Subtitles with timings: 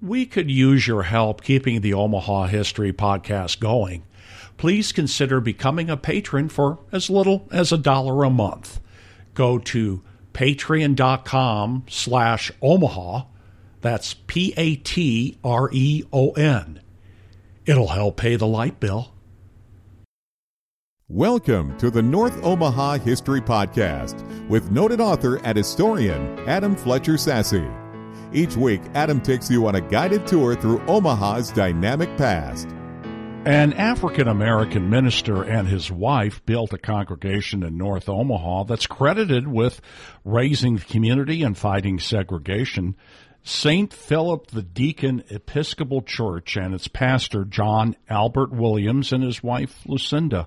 [0.00, 4.04] we could use your help keeping the Omaha History podcast going.
[4.56, 8.80] Please consider becoming a patron for as little as a dollar a month.
[9.34, 13.24] Go to patreon.com slash Omaha.
[13.80, 16.80] That's P A T R E O N.
[17.64, 19.12] It'll help pay the light bill.
[21.08, 27.85] Welcome to the North Omaha History Podcast with noted author and historian Adam Fletcher Sasse.
[28.36, 32.68] Each week, Adam takes you on a guided tour through Omaha's dynamic past.
[33.46, 39.48] An African American minister and his wife built a congregation in North Omaha that's credited
[39.48, 39.80] with
[40.22, 42.94] raising the community and fighting segregation.
[43.42, 43.90] St.
[43.90, 50.46] Philip the Deacon Episcopal Church and its pastor, John Albert Williams, and his wife, Lucinda.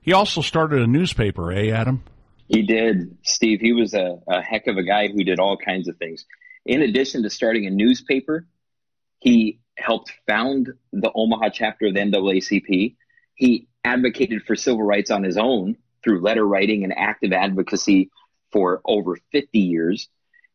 [0.00, 2.04] He also started a newspaper, eh, Adam?
[2.48, 3.60] He did, Steve.
[3.60, 6.24] He was a, a heck of a guy who did all kinds of things.
[6.68, 8.46] In addition to starting a newspaper,
[9.20, 12.94] he helped found the Omaha chapter of the NAACP.
[13.34, 18.10] He advocated for civil rights on his own through letter writing and active advocacy
[18.52, 20.10] for over 50 years.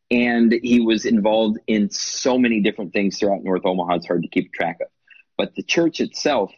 [0.08, 4.28] And he was involved in so many different things throughout North Omaha, it's hard to
[4.28, 4.88] keep track of.
[5.36, 6.52] But the church itself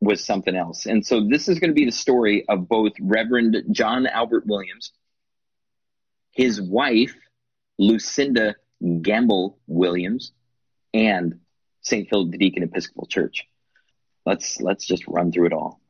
[0.00, 0.86] was something else.
[0.86, 4.92] And so this is going to be the story of both Reverend John Albert Williams,
[6.30, 7.16] his wife,
[7.78, 8.56] Lucinda
[9.02, 10.32] Gamble Williams,
[10.92, 11.40] and
[11.82, 12.08] St.
[12.08, 13.46] Philip the Deacon Episcopal Church.
[14.24, 15.80] Let's let's just run through it all.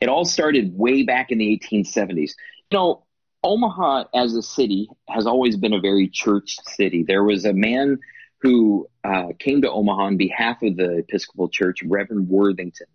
[0.00, 2.32] It all started way back in the 1870s.
[2.70, 3.04] You know,
[3.42, 7.04] Omaha as a city has always been a very church city.
[7.04, 7.98] There was a man
[8.40, 12.86] who uh, came to Omaha on behalf of the Episcopal Church, Reverend Worthington.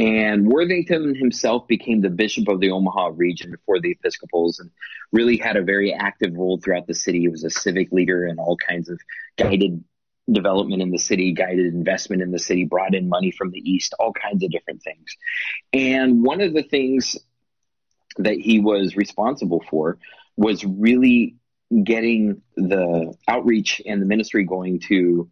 [0.00, 4.70] And Worthington himself became the bishop of the Omaha region for the Episcopals and
[5.12, 7.20] really had a very active role throughout the city.
[7.20, 8.98] He was a civic leader and all kinds of
[9.36, 9.84] guided
[10.32, 13.92] development in the city, guided investment in the city, brought in money from the East,
[13.98, 15.18] all kinds of different things.
[15.74, 17.18] And one of the things
[18.16, 19.98] that he was responsible for
[20.34, 21.36] was really
[21.84, 25.28] getting the outreach and the ministry going to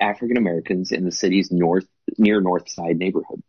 [0.00, 1.86] African Americans in the city's north,
[2.18, 3.44] near North Side neighborhood.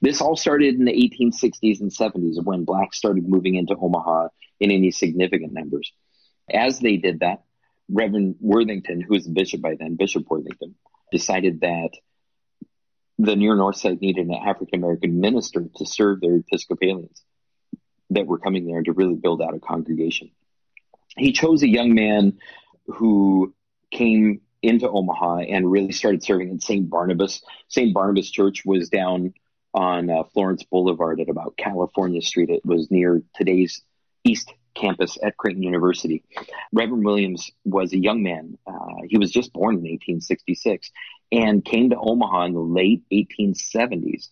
[0.00, 4.28] This all started in the 1860s and 70s when blacks started moving into Omaha
[4.60, 5.92] in any significant numbers.
[6.52, 7.42] As they did that,
[7.90, 10.74] Reverend Worthington, who was the bishop by then, Bishop Worthington,
[11.10, 11.90] decided that
[13.18, 17.22] the near north side needed an African American minister to serve their Episcopalians
[18.10, 20.30] that were coming there to really build out a congregation.
[21.16, 22.38] He chose a young man
[22.86, 23.54] who
[23.90, 26.88] came into Omaha and really started serving at St.
[26.88, 27.42] Barnabas.
[27.68, 27.92] St.
[27.92, 29.34] Barnabas Church was down
[29.74, 32.50] on uh, Florence Boulevard at about California Street.
[32.50, 33.82] It was near today's
[34.24, 36.22] East campus at Creighton University.
[36.72, 38.58] Reverend Williams was a young man.
[38.66, 40.90] Uh, he was just born in 1866
[41.32, 44.28] and came to Omaha in the late 1870s.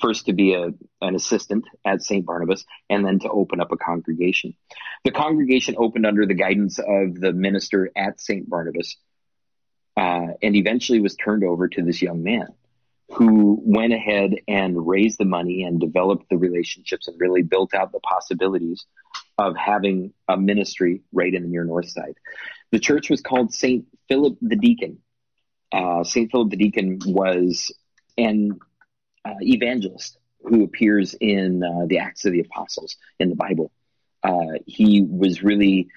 [0.00, 0.68] First to be a,
[1.02, 2.24] an assistant at St.
[2.24, 4.54] Barnabas and then to open up a congregation.
[5.04, 8.48] The congregation opened under the guidance of the minister at St.
[8.48, 8.96] Barnabas
[9.96, 12.48] uh, and eventually was turned over to this young man
[13.10, 17.92] who went ahead and raised the money and developed the relationships and really built out
[17.92, 18.84] the possibilities
[19.38, 22.16] of having a ministry right in the near north side.
[22.72, 23.86] The church was called St.
[24.08, 24.98] Philip the Deacon.
[25.70, 26.30] Uh, St.
[26.30, 27.72] Philip the Deacon was
[28.18, 28.58] an
[29.24, 33.70] uh, evangelist who appears in uh, the Acts of the Apostles in the Bible.
[34.22, 35.88] Uh, he was really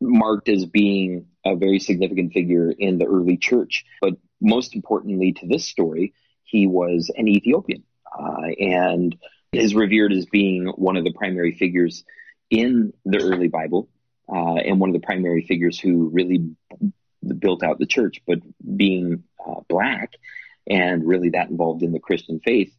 [0.00, 3.84] marked as being a very significant figure in the early church.
[4.00, 6.14] But most importantly to this story,
[6.48, 7.84] he was an Ethiopian
[8.18, 9.16] uh, and
[9.52, 12.04] is revered as being one of the primary figures
[12.50, 13.88] in the early Bible
[14.32, 16.50] uh, and one of the primary figures who really
[17.38, 18.22] built out the church.
[18.26, 18.40] But
[18.76, 20.12] being uh, black
[20.68, 22.74] and really that involved in the Christian faith,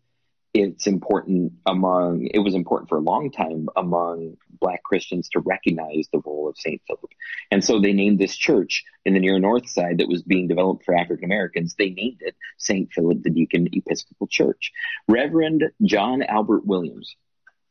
[0.53, 6.07] it's important among it was important for a long time among black christians to recognize
[6.11, 7.11] the role of saint philip.
[7.51, 10.85] And so they named this church in the near north side that was being developed
[10.85, 11.75] for african americans.
[11.77, 14.71] They named it saint philip the deacon episcopal church.
[15.07, 17.15] Reverend john albert williams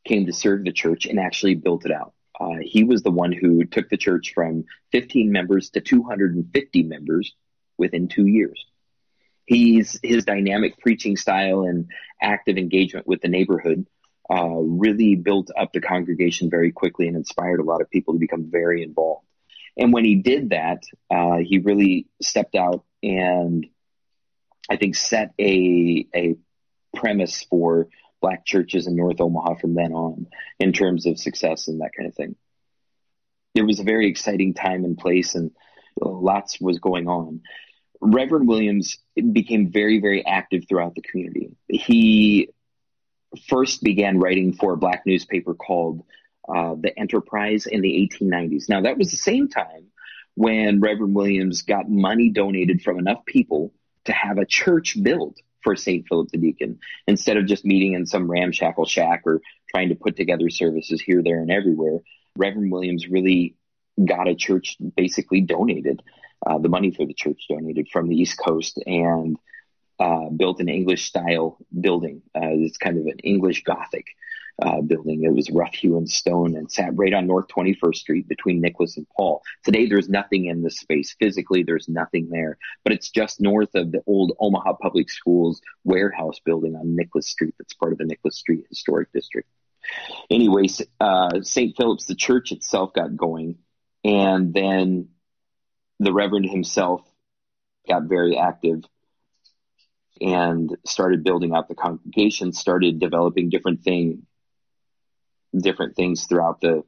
[0.05, 2.14] came to serve the church and actually built it out.
[2.41, 7.35] Uh, he was the one who took the church from 15 members to 250 members
[7.76, 8.64] within two years
[9.49, 11.87] he's his dynamic preaching style and
[12.21, 13.87] active engagement with the neighborhood
[14.31, 18.21] uh, really built up the congregation very quickly and inspired a lot of people to
[18.21, 19.25] become very involved.
[19.79, 23.67] And when he did that, uh, he really stepped out and
[24.71, 26.37] I think set a a
[26.95, 27.89] premise for
[28.21, 30.27] black churches in North Omaha from then on
[30.59, 32.37] in terms of success and that kind of thing.
[33.55, 35.53] It was a very exciting time and place and
[35.99, 37.41] lots was going on.
[38.00, 38.99] Reverend Williams
[39.33, 41.50] became very, very active throughout the community.
[41.69, 42.50] He
[43.49, 46.03] first began writing for a black newspaper called
[46.49, 48.69] uh, The Enterprise in the 1890s.
[48.69, 49.89] Now, that was the same time
[50.35, 53.73] when Reverend Williams got money donated from enough people
[54.05, 56.06] to have a church built for St.
[56.09, 59.41] Philip the Deacon instead of just meeting in some ramshackle shack or
[59.71, 61.99] trying to put together services here, there, and everywhere.
[62.37, 63.56] Reverend Williams really
[64.05, 66.03] got a church basically donated,
[66.47, 69.37] uh, the money for the church donated from the East Coast and
[69.99, 72.23] uh, built an English style building.
[72.35, 74.06] Uh, it's kind of an English Gothic
[74.61, 75.25] uh, building.
[75.25, 79.06] It was rough hewn stone and sat right on North 21st Street between Nicholas and
[79.17, 79.43] Paul.
[79.65, 81.15] Today, there's nothing in this space.
[81.19, 86.41] Physically, there's nothing there, but it's just north of the old Omaha Public Schools warehouse
[86.45, 89.49] building on Nicholas Street that's part of the Nicholas Street Historic District.
[90.31, 91.77] Anyways, uh, St.
[91.77, 93.59] Philip's, the church itself got going,
[94.05, 95.09] and then
[96.00, 97.03] the Reverend himself
[97.89, 98.85] got very active
[100.21, 104.27] and started building out the congregation, started developing different thing,
[105.56, 106.83] different things throughout the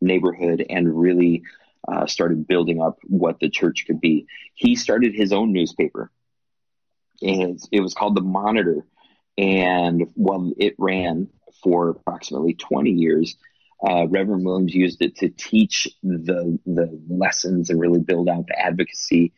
[0.00, 1.42] neighborhood, and really
[1.86, 4.26] uh, started building up what the church could be.
[4.54, 6.10] He started his own newspaper,
[7.20, 8.86] and it was called the Monitor.
[9.38, 11.28] And while it ran
[11.62, 13.36] for approximately 20 years,
[13.86, 18.58] uh, Reverend Williams used it to teach the the lessons and really build out the
[18.58, 19.32] advocacy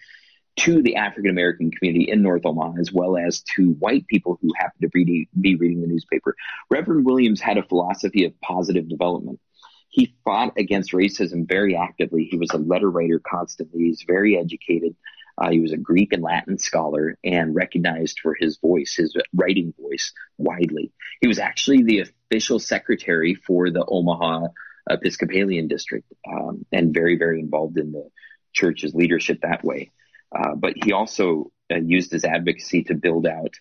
[0.57, 4.53] to the African American community in North Omaha, as well as to white people who
[4.57, 6.37] happen to be, be reading the newspaper.
[6.71, 9.41] Reverend Williams had a philosophy of positive development.
[9.89, 12.29] He fought against racism very actively.
[12.31, 13.85] He was a letter writer constantly.
[13.85, 14.95] He's very educated.
[15.37, 19.75] Uh, he was a Greek and Latin scholar and recognized for his voice, his writing
[19.81, 20.93] voice widely.
[21.21, 22.05] He was actually the
[22.35, 24.49] official secretary for the Omaha
[24.91, 28.09] Episcopalian district um, and very, very involved in the
[28.53, 29.93] church's leadership that way.
[30.37, 33.55] Uh, but he also uh, used his advocacy to build out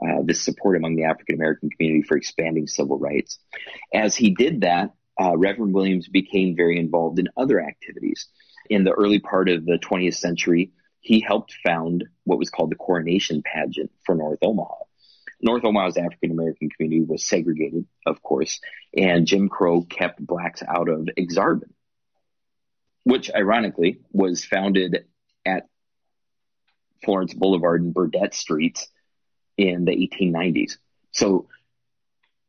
[0.00, 3.40] uh, this support among the African American community for expanding civil rights.
[3.92, 8.28] As he did that, uh, Reverend Williams became very involved in other activities.
[8.70, 12.76] In the early part of the 20th century, he helped found what was called the
[12.76, 14.84] coronation pageant for North Omaha.
[15.42, 18.60] North Omaha's African American community was segregated, of course,
[18.96, 21.72] and Jim Crow kept blacks out of Ak-Sar-Ben,
[23.04, 25.04] which ironically was founded
[25.46, 25.66] at
[27.02, 28.88] Florence Boulevard and Burdette Streets
[29.56, 30.76] in the 1890s.
[31.12, 31.48] So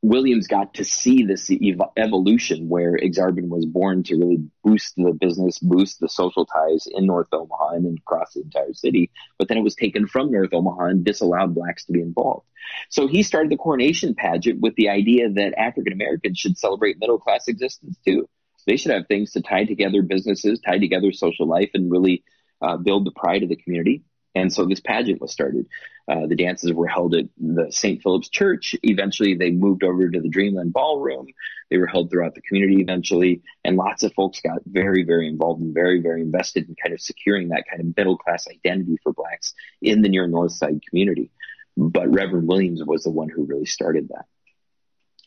[0.02, 5.14] Williams got to see this ev- evolution where Ak-Sar-Ben was born to really boost the
[5.14, 9.12] business, boost the social ties in North Omaha and across the entire city.
[9.38, 12.48] But then it was taken from North Omaha and disallowed blacks to be involved.
[12.90, 17.20] So he started the coronation pageant with the idea that African Americans should celebrate middle
[17.20, 18.28] class existence too.
[18.66, 22.24] They should have things to tie together businesses, tie together social life, and really
[22.62, 24.04] uh, build the pride of the community.
[24.34, 25.68] And so this pageant was started.
[26.08, 28.02] Uh, the dances were held at the St.
[28.02, 28.76] Philip's Church.
[28.84, 31.28] Eventually, they moved over to the Dreamland Ballroom.
[31.70, 33.42] They were held throughout the community eventually.
[33.64, 37.02] And lots of folks got very, very involved and very, very invested in kind of
[37.02, 41.32] securing that kind of middle class identity for blacks in the near North Side community.
[41.78, 44.26] But Reverend Williams was the one who really started that.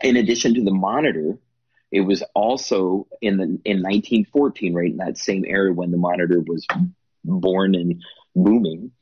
[0.03, 1.39] In addition to the monitor,
[1.91, 6.41] it was also in the in 1914, right in that same era when the monitor
[6.41, 6.67] was
[7.25, 8.03] born and
[8.35, 8.93] booming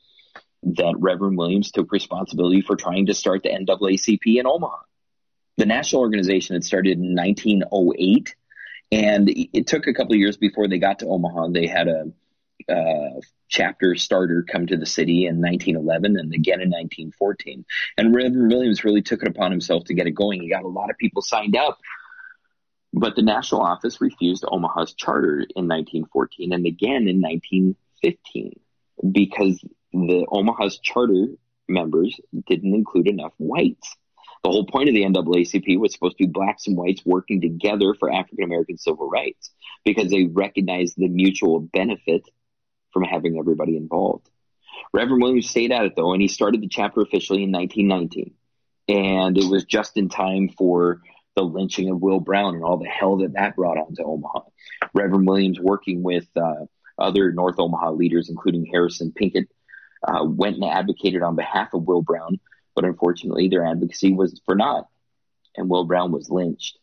[0.63, 4.77] that Reverend Williams took responsibility for trying to start the NAACP in Omaha.
[5.57, 8.35] The national organization had started in 1908,
[8.91, 11.49] and it took a couple of years before they got to Omaha.
[11.49, 12.11] They had a,
[12.69, 17.65] a chapter starter come to the city in 1911 and again in 1914.
[17.97, 20.41] And Reverend Williams really took it upon himself to get it going.
[20.41, 21.79] He got a lot of people signed up,
[22.93, 28.59] but the national office refused Omaha's charter in 1914 and again in 1915
[29.11, 31.27] because the Omaha's charter
[31.67, 33.95] members didn't include enough whites.
[34.43, 37.93] The whole point of the NAACP was supposed to be blacks and whites working together
[37.97, 39.51] for African American civil rights
[39.85, 42.23] because they recognized the mutual benefit
[42.91, 44.29] from having everybody involved.
[44.93, 48.33] Reverend Williams stayed at it though, and he started the chapter officially in 1919.
[48.89, 51.01] And it was just in time for
[51.35, 54.41] the lynching of Will Brown and all the hell that that brought on to Omaha.
[54.93, 56.65] Reverend Williams working with uh,
[56.97, 59.47] other North Omaha leaders, including Harrison Pinkett,
[60.07, 62.39] uh, went and advocated on behalf of Will Brown,
[62.75, 64.87] but unfortunately their advocacy was for naught,
[65.55, 66.77] and Will Brown was lynched.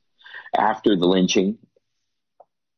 [0.56, 1.58] After the lynching,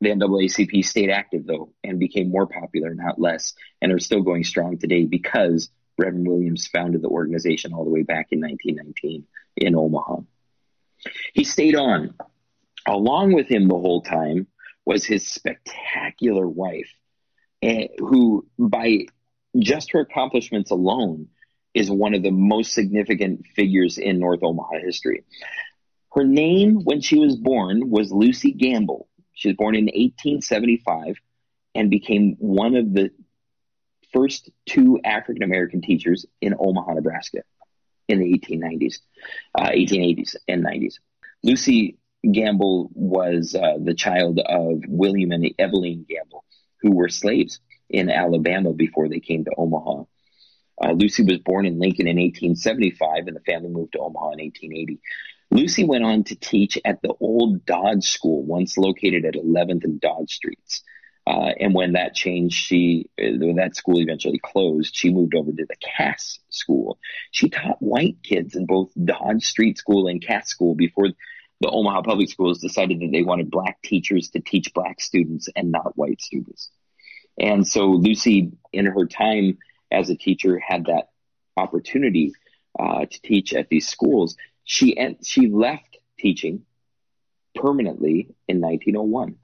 [0.00, 4.44] the NAACP stayed active though and became more popular, not less, and are still going
[4.44, 9.24] strong today because Reverend Williams founded the organization all the way back in 1919
[9.58, 10.22] in Omaha.
[11.32, 12.14] He stayed on.
[12.84, 14.48] Along with him the whole time
[14.84, 16.90] was his spectacular wife,
[17.98, 19.06] who by
[19.58, 21.28] just her accomplishments alone
[21.74, 25.24] is one of the most significant figures in North Omaha history.
[26.12, 29.08] Her name when she was born was Lucy Gamble.
[29.34, 31.16] She was born in 1875
[31.74, 33.10] and became one of the
[34.12, 37.42] first two African American teachers in Omaha, Nebraska
[38.08, 38.98] in the 1890s,
[39.58, 40.94] uh, 1880s and 90s.
[41.42, 41.96] Lucy
[42.30, 46.44] Gamble was uh, the child of William and Evelyn Gamble,
[46.82, 50.04] who were slaves in Alabama before they came to Omaha.
[50.82, 54.40] Uh, Lucy was born in Lincoln in 1875, and the family moved to Omaha in
[54.40, 55.00] 1880.
[55.50, 60.00] Lucy went on to teach at the old Dodge School, once located at 11th and
[60.00, 60.82] Dodge Streets.
[61.26, 64.96] Uh, and when that changed, she when that school eventually closed.
[64.96, 66.98] She moved over to the Cass School.
[67.30, 71.10] She taught white kids in both Dodge Street School and Cass School before
[71.62, 75.70] the Omaha Public Schools decided that they wanted black teachers to teach black students and
[75.70, 76.70] not white students.
[77.38, 79.58] And so Lucy, in her time
[79.90, 81.10] as a teacher, had that
[81.56, 82.32] opportunity
[82.78, 84.36] uh, to teach at these schools.
[84.64, 86.62] She she left teaching
[87.54, 89.36] permanently in 1901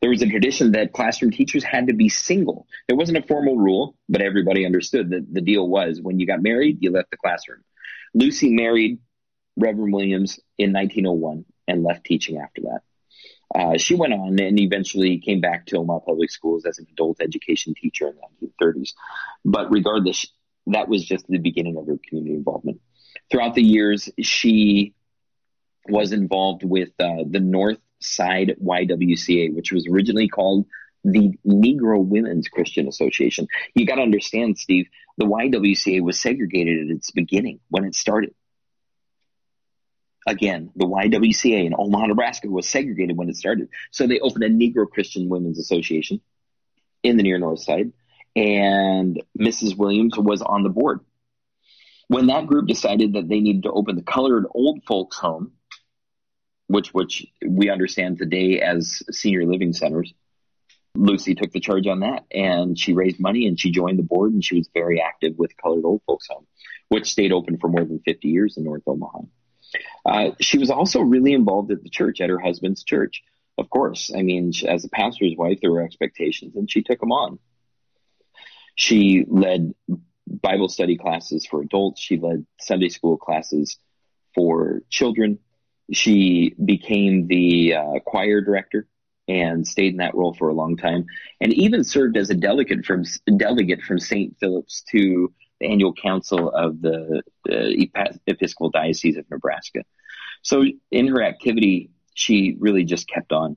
[0.00, 2.66] there was a tradition that classroom teachers had to be single.
[2.88, 6.42] There wasn't a formal rule, but everybody understood that the deal was when you got
[6.42, 7.62] married, you left the classroom.
[8.14, 8.98] Lucy married
[9.60, 12.80] Reverend Williams in 1901 and left teaching after that.
[13.54, 17.20] Uh, she went on and eventually came back to Omaha Public Schools as an adult
[17.20, 18.92] education teacher in the 1930s.
[19.44, 20.26] But regardless,
[20.66, 22.80] that was just the beginning of her community involvement.
[23.30, 24.94] Throughout the years, she
[25.88, 30.66] was involved with uh, the North Side YWCA, which was originally called
[31.02, 33.48] the Negro Women's Christian Association.
[33.74, 34.86] You got to understand, Steve,
[35.16, 38.34] the YWCA was segregated at its beginning when it started.
[40.26, 43.68] Again, the YWCA in Omaha, Nebraska was segregated when it started.
[43.90, 46.20] So they opened a Negro Christian Women's Association
[47.02, 47.92] in the near north side,
[48.36, 49.76] and Mrs.
[49.76, 51.00] Williams was on the board.
[52.08, 55.52] When that group decided that they needed to open the colored old folks home,
[56.70, 60.12] which which we understand today as senior living centers.
[60.96, 64.32] Lucy took the charge on that and she raised money and she joined the board
[64.32, 66.46] and she was very active with Colored Old Folks Home,
[66.88, 69.20] which stayed open for more than 50 years in North Omaha.
[70.04, 73.22] Uh, she was also really involved at the church, at her husband's church.
[73.58, 77.12] Of course, I mean, as a pastor's wife, there were expectations and she took them
[77.12, 77.38] on.
[78.74, 79.74] She led
[80.26, 82.00] Bible study classes for adults.
[82.00, 83.78] She led Sunday school classes
[84.34, 85.38] for children.
[85.92, 88.86] She became the uh, choir director
[89.28, 91.06] and stayed in that role for a long time,
[91.40, 93.04] and even served as a delegate from
[93.36, 94.36] delegate from St.
[94.40, 97.22] Philip's to annual council of the
[98.26, 99.84] Episcopal Diocese of Nebraska.
[100.42, 103.56] So, in her activity, she really just kept on.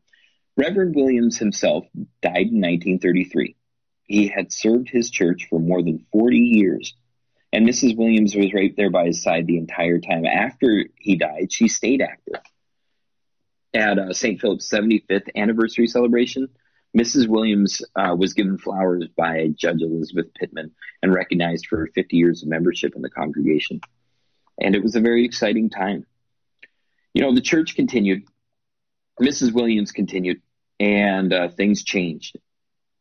[0.57, 1.85] Reverend Williams himself
[2.21, 3.55] died in 1933.
[4.03, 6.93] He had served his church for more than 40 years
[7.53, 7.95] and Mrs.
[7.95, 10.25] Williams was right there by his side the entire time.
[10.25, 12.41] After he died, she stayed active.
[13.75, 14.41] At uh, St.
[14.41, 16.49] Philip's 75th anniversary celebration,
[16.97, 17.27] Mrs.
[17.27, 20.71] Williams uh, was given flowers by Judge Elizabeth Pittman
[21.01, 23.81] and recognized for 50 years of membership in the congregation.
[24.59, 26.05] And it was a very exciting time.
[27.13, 28.23] You know, the church continued,
[29.19, 29.53] Mrs.
[29.53, 30.41] Williams continued,
[30.79, 32.37] and uh, things changed.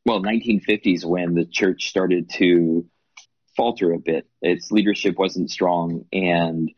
[0.07, 2.87] Well, 1950s when the church started to
[3.57, 4.27] falter a bit.
[4.41, 6.71] Its leadership wasn't strong, and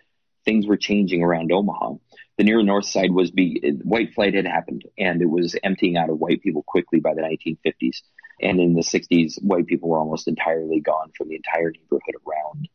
[0.44, 1.94] things were changing around Omaha.
[2.36, 6.10] The near north side was be white flight had happened, and it was emptying out
[6.10, 8.02] of white people quickly by the 1950s.
[8.40, 12.68] And in the 60s, white people were almost entirely gone from the entire neighborhood around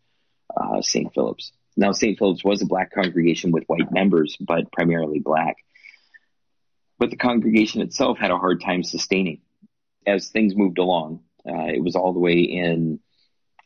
[0.55, 1.13] uh, St.
[1.13, 1.51] Philip's.
[1.75, 2.17] Now, St.
[2.17, 5.57] Philip's was a black congregation with white members, but primarily black.
[6.97, 9.41] But the congregation itself had a hard time sustaining.
[10.07, 12.99] As things moved along, uh, it was all the way in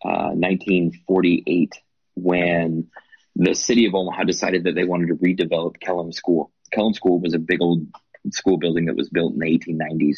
[0.03, 1.79] 1948 uh,
[2.15, 2.87] when
[3.35, 6.51] the city of Omaha decided that they wanted to redevelop Kellom School.
[6.71, 7.87] Kellom School was a big old
[8.31, 10.17] school building that was built in the 1890s,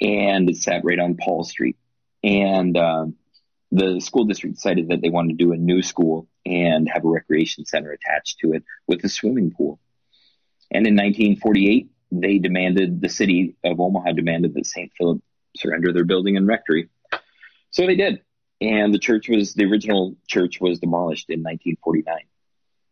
[0.00, 1.76] and it sat right on Paul Street.
[2.22, 3.06] And uh,
[3.72, 7.08] the school district decided that they wanted to do a new school and have a
[7.08, 9.78] recreation center attached to it with a swimming pool.
[10.70, 14.90] And in 1948, they demanded the city of Omaha demanded that St.
[14.96, 15.20] Philip
[15.56, 16.88] surrender their building and rectory.
[17.70, 18.22] So they did
[18.60, 22.16] and the church was the original church was demolished in 1949.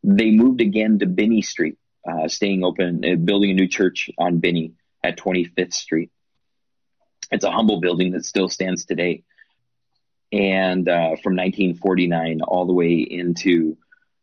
[0.02, 1.76] They moved again to Binney Street,
[2.08, 4.72] uh, staying open, uh, building a new church on Binney
[5.04, 6.10] at 25th Street.
[7.30, 9.24] It's a humble building that still stands today.
[10.32, 13.76] And uh, from 1949 all the way into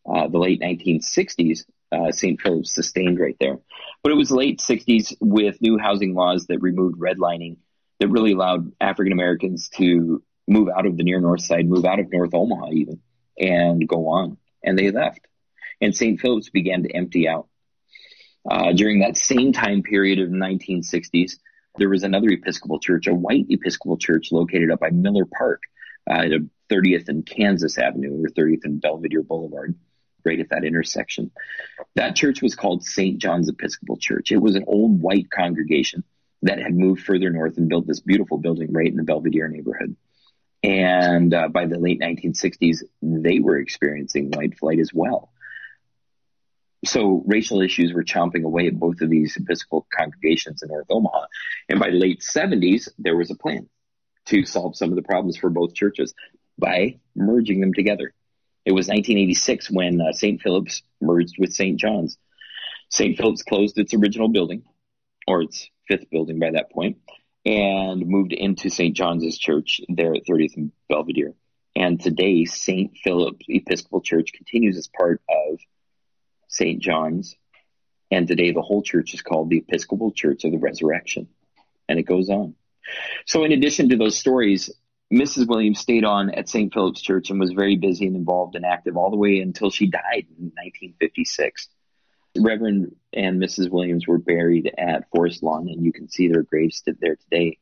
[0.07, 2.39] uh, the late 1960s, uh, St.
[2.41, 3.59] Philip's sustained right there.
[4.03, 7.57] But it was late 60s with new housing laws that removed redlining
[7.99, 11.99] that really allowed African Americans to move out of the near north side, move out
[11.99, 13.01] of North Omaha even,
[13.37, 14.37] and go on.
[14.63, 15.21] And they left.
[15.81, 16.19] And St.
[16.19, 17.47] Philip's began to empty out.
[18.49, 21.33] Uh, during that same time period of the 1960s,
[21.77, 25.61] there was another Episcopal church, a white Episcopal church located up by Miller Park
[26.09, 26.31] uh, at
[26.71, 29.75] 30th and Kansas Avenue or 30th and Belvedere Boulevard,
[30.23, 31.31] right at that intersection.
[31.95, 33.17] That church was called St.
[33.17, 34.31] John's Episcopal Church.
[34.31, 36.03] It was an old white congregation
[36.43, 39.95] that had moved further north and built this beautiful building right in the Belvedere neighborhood.
[40.65, 45.29] And uh, by the late 1960s, they were experiencing white flight as well.
[46.85, 51.25] So racial issues were chomping away at both of these Episcopal congregations in North Omaha.
[51.69, 53.69] And by the late 70s, there was a plan
[54.25, 56.15] to solve some of the problems for both churches
[56.57, 58.11] by merging them together.
[58.65, 60.41] It was 1986 when uh, St.
[60.41, 61.79] Philip's merged with St.
[61.79, 62.17] John's.
[62.89, 63.15] St.
[63.15, 64.63] Philip's closed its original building,
[65.27, 66.97] or its fifth building by that point,
[67.45, 68.95] and moved into St.
[68.95, 71.33] John's Church there at 30th and Belvedere.
[71.75, 72.97] And today, St.
[73.03, 75.59] Philip's Episcopal Church continues as part of
[76.47, 76.81] St.
[76.81, 77.35] John's.
[78.09, 81.27] And today, the whole church is called the Episcopal Church of the Resurrection.
[81.89, 82.55] And it goes on.
[83.25, 84.71] So, in addition to those stories,
[85.13, 85.47] Mrs.
[85.47, 86.73] Williams stayed on at St.
[86.73, 89.87] Philip's Church and was very busy and involved and active all the way until she
[89.87, 91.67] died in 1956.
[92.37, 93.69] Reverend and Mrs.
[93.69, 97.57] Williams were buried at Forest Lawn, and you can see their graves there today.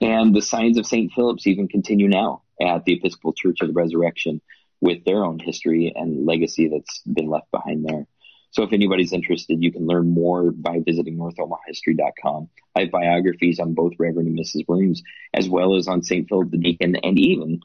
[0.00, 1.12] And the signs of St.
[1.12, 4.40] Philip's even continue now at the Episcopal Church of the Resurrection
[4.80, 8.06] with their own history and legacy that's been left behind there.
[8.50, 12.48] So if anybody's interested, you can learn more by visiting NorthOmahaHistory.com.
[12.74, 14.66] I have biographies on both Reverend and Mrs.
[14.68, 15.02] Williams,
[15.34, 16.28] as well as on St.
[16.28, 17.60] Philip the Deacon, and even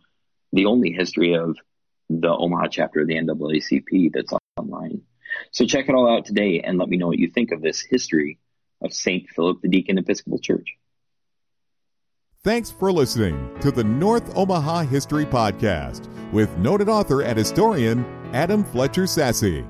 [0.52, 1.56] the only history of
[2.10, 5.04] the Omaha chapter of the NAACP that's online.
[5.52, 7.82] So check it all out today and let me know what you think of this
[7.82, 8.40] history
[8.82, 9.30] of St.
[9.30, 10.78] Philip the Deacon Episcopal Church.
[12.44, 18.04] Thanks for listening to the North Omaha History Podcast with noted author and historian
[18.34, 19.68] Adam Fletcher Sasse.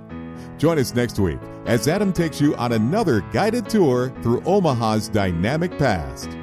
[0.58, 5.78] Join us next week as Adam takes you on another guided tour through Omaha's dynamic
[5.78, 6.38] past.